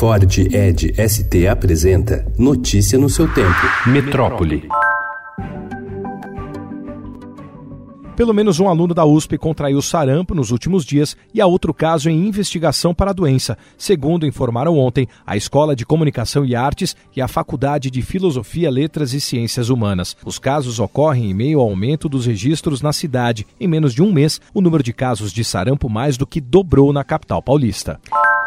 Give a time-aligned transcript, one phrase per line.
[0.00, 3.60] Ford Ed ST apresenta Notícia no seu tempo.
[3.86, 4.66] Metrópole.
[8.16, 12.08] Pelo menos um aluno da USP contraiu sarampo nos últimos dias e há outro caso
[12.08, 17.20] em investigação para a doença, segundo informaram ontem a Escola de Comunicação e Artes e
[17.20, 20.16] a Faculdade de Filosofia, Letras e Ciências Humanas.
[20.24, 23.46] Os casos ocorrem em meio ao aumento dos registros na cidade.
[23.60, 26.90] Em menos de um mês, o número de casos de sarampo mais do que dobrou
[26.90, 28.00] na capital paulista.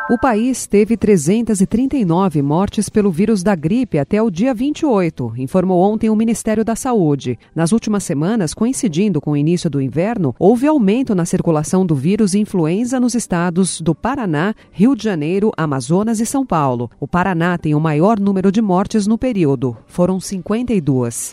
[0.10, 6.10] O país teve 339 mortes pelo vírus da gripe até o dia 28, informou ontem
[6.10, 7.40] o Ministério da Saúde.
[7.56, 12.36] Nas últimas semanas, coincidindo com o início do inverno, houve aumento na circulação do vírus
[12.36, 16.92] influenza nos estados do Paraná, Rio de Janeiro, Amazonas e São Paulo.
[17.00, 19.78] O Paraná tem o maior número de mortes no período.
[19.88, 21.32] Foram 52.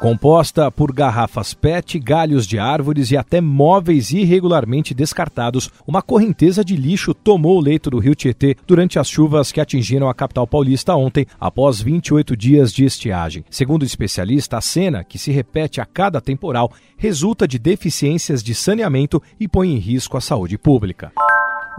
[0.00, 6.76] Composta por garrafas PET, galhos de árvores e até móveis irregularmente descartados, uma correnteza de
[6.76, 10.94] lixo tomou o leito do rio Tietê durante as chuvas que atingiram a capital paulista
[10.94, 13.44] ontem, após 28 dias de estiagem.
[13.50, 18.54] Segundo o especialista, a cena, que se repete a cada temporal, resulta de deficiências de
[18.54, 21.10] saneamento e põe em risco a saúde pública.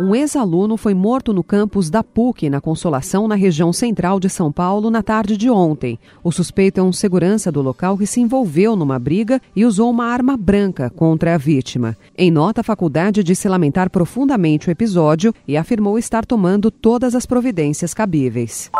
[0.01, 4.49] Um ex-aluno foi morto no campus da PUC, na Consolação, na região central de São
[4.49, 5.99] Paulo, na tarde de ontem.
[6.23, 10.05] O suspeito é um segurança do local que se envolveu numa briga e usou uma
[10.05, 11.97] arma branca contra a vítima.
[12.17, 17.25] Em nota, a faculdade disse lamentar profundamente o episódio e afirmou estar tomando todas as
[17.25, 18.71] providências cabíveis.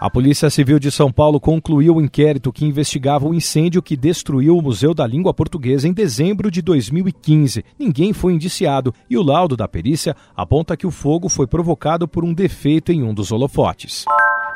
[0.00, 4.56] A Polícia Civil de São Paulo concluiu o inquérito que investigava o incêndio que destruiu
[4.56, 7.62] o Museu da Língua Portuguesa em dezembro de 2015.
[7.78, 12.24] Ninguém foi indiciado e o laudo da perícia aponta que o fogo foi provocado por
[12.24, 14.06] um defeito em um dos holofotes.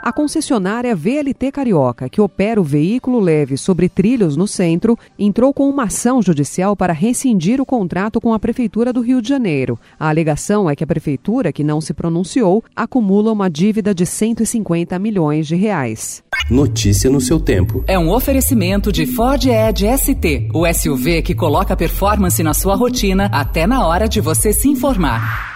[0.04, 5.66] A concessionária VLT Carioca, que opera o veículo leve sobre trilhos no centro, entrou com
[5.66, 9.78] uma ação judicial para rescindir o contrato com a Prefeitura do Rio de Janeiro.
[9.98, 14.98] A alegação é que a Prefeitura, que não se pronunciou, acumula uma dívida de 150
[14.98, 16.22] milhões de reais.
[16.50, 17.82] Notícia no seu tempo.
[17.86, 23.30] É um oferecimento de Ford Edge ST, o SUV que coloca performance na sua rotina
[23.32, 25.53] até na hora de você se informar.